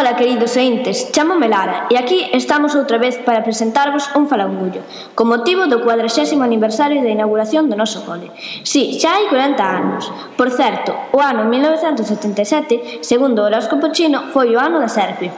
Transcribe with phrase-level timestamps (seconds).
[0.00, 4.80] Ola, queridos entes, chámome Lara e aquí estamos outra vez para presentarvos un falangullo
[5.12, 8.32] con motivo do 40 aniversario da inauguración do noso cole.
[8.64, 10.08] Si, sí, xa hai 40 anos.
[10.40, 15.28] Por certo, o ano 1977, segundo o horóscopo chino, foi o ano da serpe.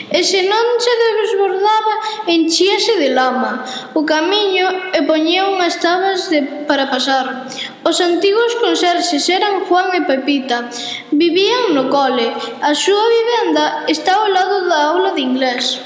[0.08, 1.96] E se non se desbordaba,
[2.32, 7.52] enchíase de lama o camiño e poñía unhas tabas de, para pasar.
[7.84, 10.72] Os antigos conserxes eran Juan e Pepita.
[11.12, 12.32] Vivían no cole.
[12.64, 15.84] A súa vivenda está ao lado da aula de inglés.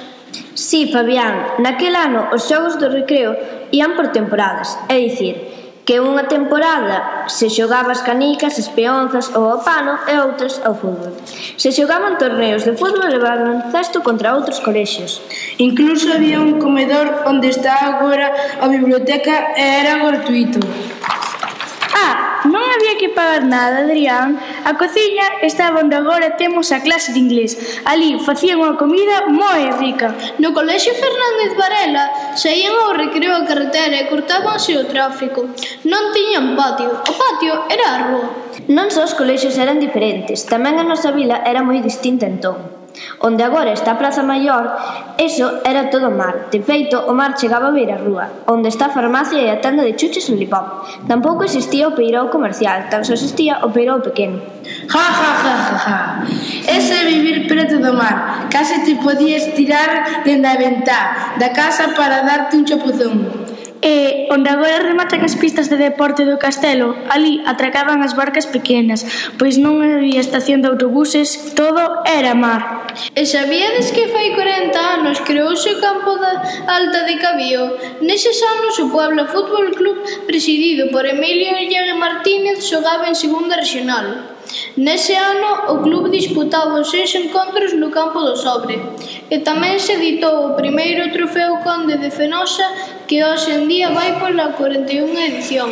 [0.53, 3.33] Sí, Fabián, naquel ano os xogos do recreo
[3.73, 5.35] ían por temporadas, é dicir,
[5.87, 10.75] que unha temporada se xogaba as canicas, as peonzas ou ao pano e outras ao
[10.75, 11.15] fútbol.
[11.55, 15.23] Se xogaban torneos de fútbol e baloncesto contra outros colexios.
[15.63, 20.59] Incluso había un comedor onde está agora a biblioteca e era gratuito.
[21.95, 24.39] Ah, Non había que pagar nada, Adrián.
[24.63, 27.59] A cociña estaba onde agora temos a clase de inglés.
[27.83, 30.15] Ali facían unha comida moi rica.
[30.39, 32.05] No colexio Fernández Varela
[32.39, 35.51] saían ao recreo a carretera e cortábanse o tráfico.
[35.83, 36.87] Non tiñan patio.
[37.03, 38.27] O patio era a rúa.
[38.71, 42.76] Non só os colexios eran diferentes, tamén a nosa vila era moi distinta entón.
[43.19, 44.77] Onde agora está a Praza Maior,
[45.17, 46.47] eso era todo mar.
[46.51, 49.61] De feito, o mar chegaba a ver a rúa, onde está a farmacia e a
[49.61, 50.85] tenda de chuches en Lipop.
[51.07, 54.41] Tampouco existía o peirou comercial, tan só existía o peirou pequeno.
[54.87, 55.97] Ja, ja, ja, ja, ja.
[56.67, 58.47] Ese é vivir preto do mar.
[58.49, 63.36] Case te podías tirar dende a ventá da casa para darte un chapuzón.
[63.81, 69.05] E onde agora rematan as pistas de deporte do castelo, ali atracaban as barcas pequenas,
[69.37, 72.89] pois non había estación de autobuses, todo era mar.
[73.13, 77.77] E sabíades que fai 40 anos creouse o campo da Alta de Cabío?
[78.01, 84.37] Neses anos o Puebla Fútbol Club, presidido por Emilio Llague Martínez, xogaba en segunda regional.
[84.77, 88.79] Nese ano, o club disputaba os seis encontros no campo do Sobre
[89.27, 92.63] e tamén se editou o primeiro trofeo Conde de Fenosa
[93.07, 95.71] que hoxe en día vai pola 41 edición.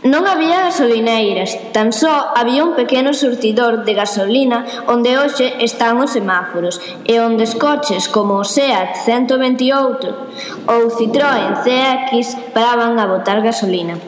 [0.00, 6.16] Non había gasolineiras, tan só había un pequeno surtidor de gasolina onde hoxe están os
[6.16, 13.44] semáforos e onde os coches como o SEAT 128 ou Citroën CX paraban a botar
[13.44, 14.00] gasolina.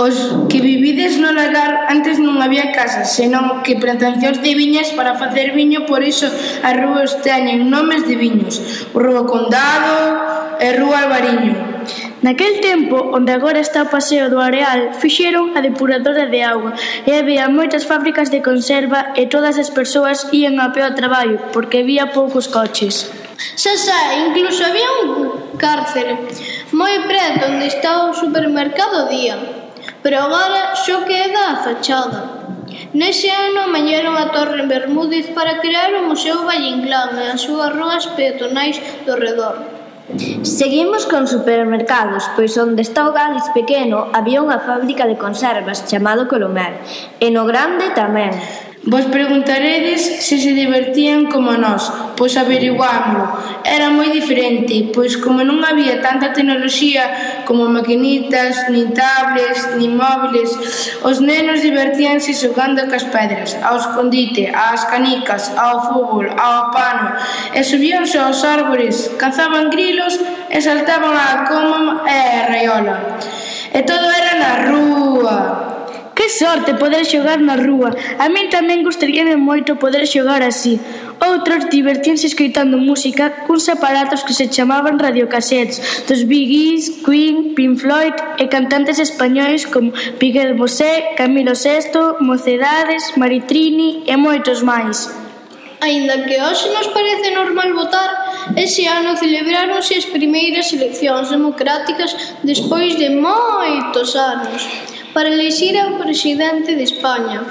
[0.00, 5.20] Os que vivides no lagar antes non había casas, senón que plantacións de viñas para
[5.20, 6.24] facer viño, por iso
[6.64, 8.88] as rúas teñen nomes de viños.
[8.96, 11.67] Rúa Condado e Rúa Albariño.
[12.18, 16.74] Naquel tempo, onde agora está o paseo do Areal, fixeron a depuradora de auga
[17.06, 21.38] e había moitas fábricas de conserva e todas as persoas ían a pé ao traballo
[21.54, 23.06] porque había poucos coches.
[23.54, 26.18] Xa xa, incluso había un cárcere
[26.74, 29.38] moi preto onde está o supermercado Día,
[30.02, 32.20] pero agora xo queda a fachada.
[32.98, 37.70] Nese ano mañaron a Torre Bermúdez para crear o Museo Valle Inclán e as súas
[37.70, 38.74] rúas peatonais
[39.06, 39.77] do redor.
[40.42, 46.24] Seguimos con supermercados, pois onde está o Gales pequeno había unha fábrica de conservas chamado
[46.32, 46.80] Colomer,
[47.20, 48.32] e no grande tamén.
[48.88, 53.30] Vos preguntaredes se se divertían como nós, Pois averiguámolo.
[53.62, 60.50] Era moi diferente, pois como non había tanta tecnoloxía como maquinitas, nin tablets, nin móviles,
[61.06, 67.14] os nenos divertíanse xogando cas pedras, ao escondite, ás canicas, ao fútbol, ao pano,
[67.54, 70.18] e subíanse aos árbores, cazaban grilos
[70.50, 72.96] e saltaban á coma e a raiola.
[73.70, 75.67] E todo era na rúa.
[76.18, 77.94] Que sorte poder xogar na rúa.
[78.18, 80.74] A min tamén gustaríame moito poder xogar así.
[81.22, 85.78] Outros divertíanse escoitando música cuns aparatos que se chamaban radiocassettes
[86.10, 94.02] dos Biggies, Queen, Pink Floyd e cantantes españois como Miguel Bosé, Camilo Sesto, Mocedades, Maritrini
[94.10, 95.06] e moitos máis.
[95.78, 98.10] Ainda que hoxe nos parece normal votar,
[98.58, 102.10] ese ano celebráronse as primeiras eleccións democráticas
[102.42, 104.66] despois de moitos anos
[105.18, 107.42] para elixir ao presidente de España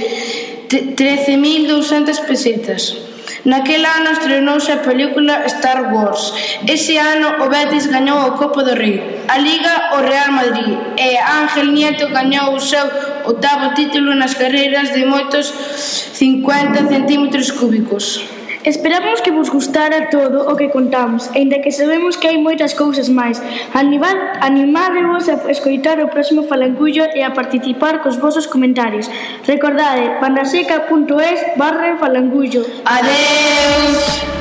[0.70, 3.08] 13.200 pesetas.
[3.48, 6.36] Naquel ano estrenouse a película Star Wars.
[6.68, 11.16] Ese ano o Betis gañou o Copa do Rei, a Liga o Real Madrid e
[11.16, 12.84] Ángel Nieto gañou o seu
[13.24, 18.37] octavo título nas carreiras de moitos 50 centímetros cúbicos.
[18.68, 23.08] Esperamos que vos gustara todo o que contamos, aínda que sabemos que hai moitas cousas
[23.08, 23.40] máis.
[23.72, 29.08] Animad, animadevos a escoitar o próximo Falangullo e a participar cos vosos comentarios.
[29.48, 32.68] Recordade, pandaseca.es barra falangullo.
[32.84, 34.37] Adeus!